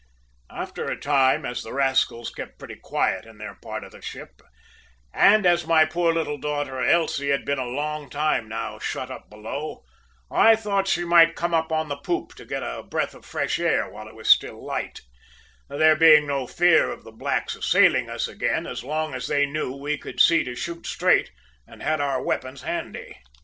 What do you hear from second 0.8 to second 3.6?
a time, as the rascals kept pretty quiet in their